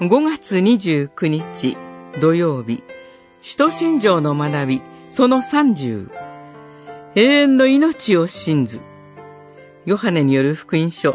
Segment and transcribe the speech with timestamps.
[0.00, 1.76] 5月29日
[2.22, 2.82] 土曜日、
[3.42, 6.08] 使徒信条の学び、その30、
[7.16, 8.80] 永遠の命を信ず。
[9.84, 11.10] ヨハネによる福音書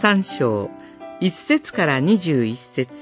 [0.00, 0.70] 3章
[1.20, 2.92] 1節から21節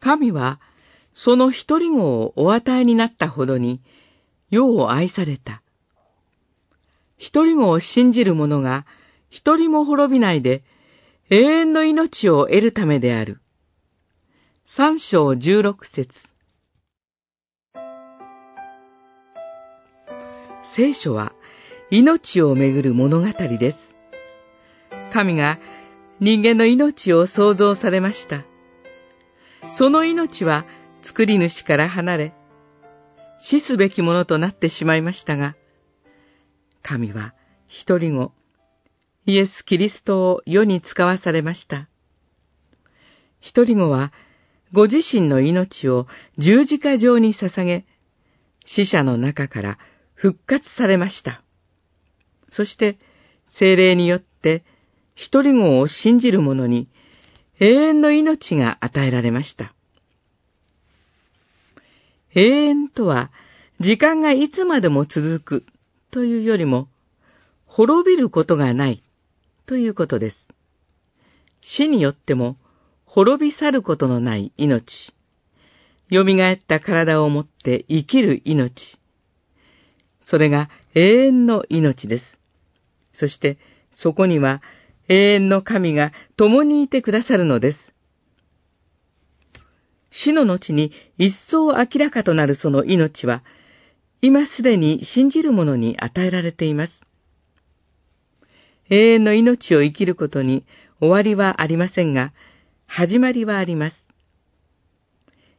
[0.00, 0.60] 神は
[1.14, 3.80] その一人子をお与えになったほどに
[4.50, 5.62] 世を愛された。
[7.16, 8.86] 一人子を信じる者が
[9.30, 10.64] 一人も滅びないで
[11.34, 13.40] 永遠の命を得るためである。
[14.66, 16.10] 三章十六節
[20.76, 21.32] 聖書は
[21.90, 23.78] 命をめぐる物語です。
[25.10, 25.58] 神が
[26.20, 28.44] 人間の命を創造されました。
[29.78, 30.66] その命は
[31.00, 32.34] 作り主から離れ、
[33.40, 35.56] 死すべきものとなってしまいましたが、
[36.82, 37.32] 神は
[37.68, 38.32] 一人子、
[39.24, 41.88] イエス・キリストを世に使わされました。
[43.40, 44.12] 一人子は、
[44.72, 46.06] ご自身の命を
[46.38, 47.84] 十字架上に捧げ、
[48.64, 49.78] 死者の中から
[50.14, 51.42] 復活されました。
[52.50, 52.98] そして、
[53.48, 54.64] 精霊によって
[55.14, 56.88] 一人子を信じる者に
[57.60, 59.74] 永遠の命が与えられました。
[62.34, 63.30] 永遠とは、
[63.78, 65.66] 時間がいつまでも続く
[66.10, 66.88] というよりも、
[67.66, 69.02] 滅びることがない
[69.72, 70.46] ということです。
[71.62, 72.58] 死によっても
[73.06, 75.14] 滅び去ることのない命。
[76.10, 78.98] 蘇った体を持って生きる命。
[80.20, 82.38] それが永遠の命です。
[83.14, 83.56] そして
[83.90, 84.60] そこには
[85.08, 87.94] 永遠の神が共にいてくださるのです。
[90.10, 93.42] 死の後に一層明らかとなるその命は、
[94.20, 97.06] 今すでに信じる者に与えられています。
[98.92, 100.66] 永遠の命を生きることに
[101.00, 102.34] 終わりはありませんが、
[102.86, 104.06] 始まりはあります。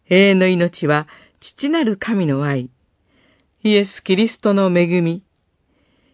[0.07, 1.07] 永遠の命は
[1.39, 2.69] 父なる神の愛、
[3.63, 5.23] イエス・キリストの恵み、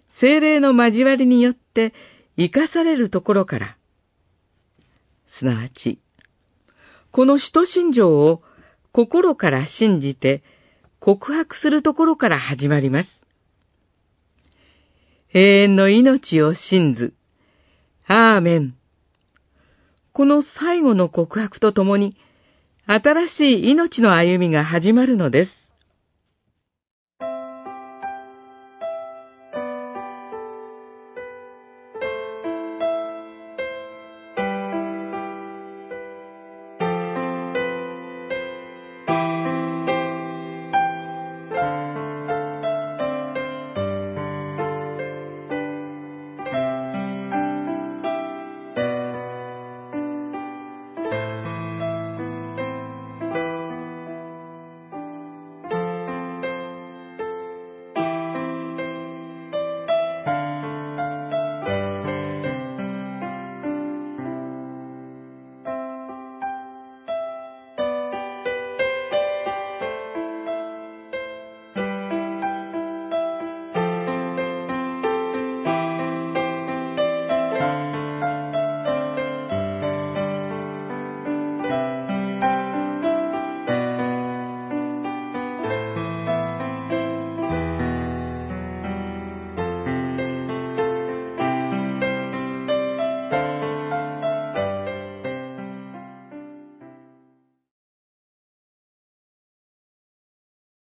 [0.07, 1.93] 精霊の交わりによって
[2.37, 3.77] 生かされるところから、
[5.27, 5.99] すなわち、
[7.11, 8.41] この使徒信条を
[8.93, 10.41] 心から信じて
[11.01, 13.18] 告白するところから始まります。
[15.31, 17.13] 永遠の命を信ず。
[18.07, 18.73] アーメン。
[20.11, 22.17] この最後の告白とともに、
[22.87, 25.58] 新しい命の歩みが始まるのです。